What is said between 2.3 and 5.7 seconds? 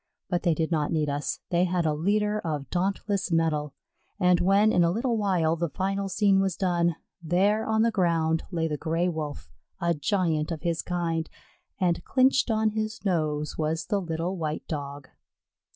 of dauntless mettle, and when in a little while the